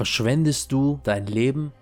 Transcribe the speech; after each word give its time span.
Verschwendest 0.00 0.72
du 0.72 0.98
dein 1.02 1.26
Leben? 1.26 1.72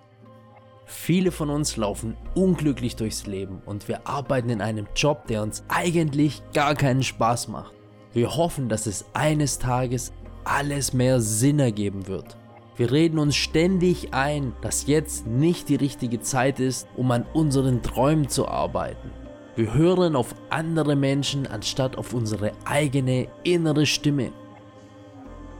Viele 0.86 1.30
von 1.30 1.50
uns 1.50 1.76
laufen 1.76 2.16
unglücklich 2.34 2.96
durchs 2.96 3.28
Leben 3.28 3.62
und 3.64 3.86
wir 3.86 4.08
arbeiten 4.08 4.50
in 4.50 4.60
einem 4.60 4.88
Job, 4.96 5.28
der 5.28 5.40
uns 5.40 5.62
eigentlich 5.68 6.42
gar 6.52 6.74
keinen 6.74 7.04
Spaß 7.04 7.46
macht. 7.46 7.72
Wir 8.12 8.36
hoffen, 8.36 8.68
dass 8.68 8.86
es 8.86 9.04
eines 9.12 9.60
Tages 9.60 10.12
alles 10.42 10.92
mehr 10.92 11.20
Sinn 11.20 11.60
ergeben 11.60 12.08
wird. 12.08 12.36
Wir 12.74 12.90
reden 12.90 13.20
uns 13.20 13.36
ständig 13.36 14.12
ein, 14.12 14.52
dass 14.62 14.88
jetzt 14.88 15.28
nicht 15.28 15.68
die 15.68 15.76
richtige 15.76 16.18
Zeit 16.20 16.58
ist, 16.58 16.88
um 16.96 17.12
an 17.12 17.24
unseren 17.34 17.84
Träumen 17.84 18.28
zu 18.28 18.48
arbeiten. 18.48 19.12
Wir 19.54 19.74
hören 19.74 20.16
auf 20.16 20.34
andere 20.50 20.96
Menschen 20.96 21.46
anstatt 21.46 21.96
auf 21.96 22.12
unsere 22.14 22.50
eigene 22.64 23.28
innere 23.44 23.86
Stimme. 23.86 24.32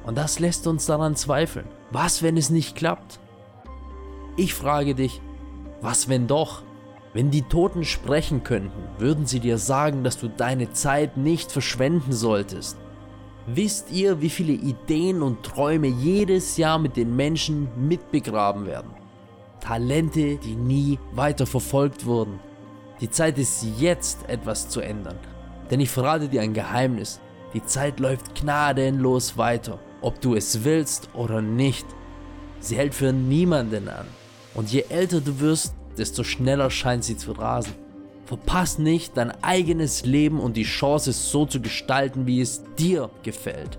Und 0.08 0.16
das 0.16 0.38
lässt 0.38 0.66
uns 0.66 0.86
daran 0.86 1.16
zweifeln. 1.16 1.66
Was, 1.90 2.22
wenn 2.22 2.38
es 2.38 2.48
nicht 2.48 2.74
klappt? 2.74 3.20
Ich 4.38 4.54
frage 4.54 4.94
dich, 4.94 5.20
was 5.82 6.08
wenn 6.08 6.26
doch? 6.26 6.62
Wenn 7.12 7.30
die 7.30 7.42
Toten 7.42 7.84
sprechen 7.84 8.42
könnten, 8.42 8.84
würden 8.96 9.26
sie 9.26 9.38
dir 9.38 9.58
sagen, 9.58 10.04
dass 10.04 10.18
du 10.18 10.28
deine 10.28 10.72
Zeit 10.72 11.18
nicht 11.18 11.52
verschwenden 11.52 12.14
solltest. 12.14 12.78
Wisst 13.46 13.92
ihr, 13.92 14.22
wie 14.22 14.30
viele 14.30 14.54
Ideen 14.54 15.20
und 15.20 15.42
Träume 15.42 15.88
jedes 15.88 16.56
Jahr 16.56 16.78
mit 16.78 16.96
den 16.96 17.14
Menschen 17.14 17.68
mitbegraben 17.76 18.64
werden? 18.64 18.92
Talente, 19.60 20.36
die 20.36 20.56
nie 20.56 20.98
weiter 21.12 21.44
verfolgt 21.44 22.06
wurden. 22.06 22.40
Die 23.02 23.10
Zeit 23.10 23.36
ist 23.36 23.62
jetzt, 23.76 24.26
etwas 24.26 24.70
zu 24.70 24.80
ändern. 24.80 25.18
Denn 25.70 25.80
ich 25.80 25.90
verrate 25.90 26.28
dir 26.28 26.40
ein 26.40 26.54
Geheimnis. 26.54 27.20
Die 27.52 27.62
Zeit 27.62 28.00
läuft 28.00 28.34
gnadenlos 28.34 29.36
weiter, 29.36 29.78
ob 30.00 30.20
du 30.20 30.34
es 30.34 30.64
willst 30.64 31.08
oder 31.14 31.40
nicht. 31.40 31.86
Sie 32.60 32.76
hält 32.76 32.94
für 32.94 33.12
niemanden 33.12 33.88
an. 33.88 34.06
Und 34.54 34.72
je 34.72 34.84
älter 34.88 35.20
du 35.20 35.40
wirst, 35.40 35.74
desto 35.96 36.24
schneller 36.24 36.70
scheint 36.70 37.04
sie 37.04 37.16
zu 37.16 37.32
rasen. 37.32 37.74
Verpass 38.24 38.78
nicht 38.78 39.16
dein 39.16 39.32
eigenes 39.42 40.04
Leben 40.04 40.40
und 40.40 40.56
die 40.56 40.64
Chance, 40.64 41.12
so 41.12 41.46
zu 41.46 41.60
gestalten, 41.60 42.26
wie 42.26 42.40
es 42.40 42.62
dir 42.78 43.10
gefällt. 43.22 43.78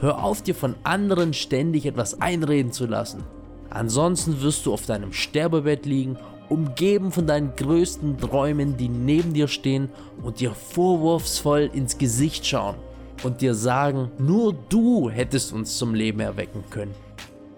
Hör 0.00 0.22
auf, 0.22 0.42
dir 0.42 0.54
von 0.54 0.74
anderen 0.84 1.32
ständig 1.32 1.86
etwas 1.86 2.20
einreden 2.20 2.72
zu 2.72 2.86
lassen. 2.86 3.24
Ansonsten 3.70 4.40
wirst 4.42 4.66
du 4.66 4.72
auf 4.72 4.86
deinem 4.86 5.12
Sterbebett 5.12 5.86
liegen, 5.86 6.16
umgeben 6.48 7.10
von 7.10 7.26
deinen 7.26 7.56
größten 7.56 8.18
Träumen, 8.18 8.76
die 8.76 8.88
neben 8.88 9.32
dir 9.32 9.48
stehen 9.48 9.88
und 10.22 10.40
dir 10.40 10.52
vorwurfsvoll 10.52 11.70
ins 11.72 11.98
Gesicht 11.98 12.46
schauen 12.46 12.76
und 13.22 13.40
dir 13.40 13.54
sagen, 13.54 14.10
nur 14.18 14.54
du 14.68 15.10
hättest 15.10 15.52
uns 15.52 15.76
zum 15.76 15.94
Leben 15.94 16.20
erwecken 16.20 16.64
können. 16.70 16.94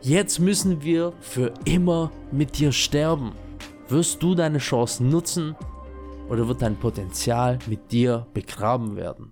Jetzt 0.00 0.38
müssen 0.38 0.82
wir 0.82 1.12
für 1.20 1.54
immer 1.64 2.10
mit 2.30 2.58
dir 2.58 2.72
sterben. 2.72 3.32
Wirst 3.88 4.22
du 4.22 4.34
deine 4.34 4.58
Chance 4.58 5.04
nutzen 5.04 5.54
oder 6.28 6.48
wird 6.48 6.62
dein 6.62 6.76
Potenzial 6.76 7.58
mit 7.66 7.92
dir 7.92 8.26
begraben 8.34 8.96
werden? 8.96 9.22